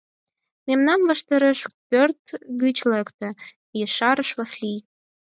—Мемнан 0.67 1.01
ваштареш 1.09 1.59
пӧрт 1.89 2.23
гыч 2.61 2.77
лекте,— 2.91 3.27
ешарыш 3.83 4.29
Васлий. 4.37 4.81